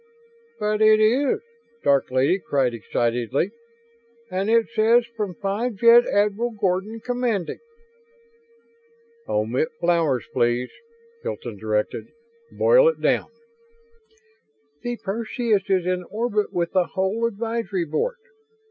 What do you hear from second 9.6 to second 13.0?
flowers, please," Hilton directed. "Boil it